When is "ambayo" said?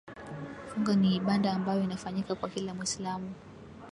1.53-1.83